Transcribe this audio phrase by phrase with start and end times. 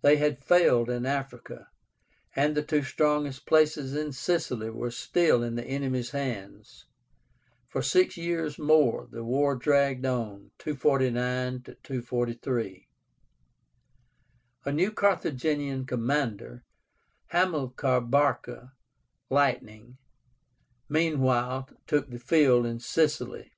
[0.00, 1.68] They had failed in Africa,
[2.34, 6.86] and the two strongest places in Sicily were still in the enemy's hands.
[7.68, 12.88] For six years more the war dragged on (249 243).
[14.64, 16.64] A new Carthaginian commander,
[17.28, 18.72] HAMILCAR BARCA
[19.30, 19.96] (Lightning),
[20.88, 23.52] meanwhile took the field in Sicily.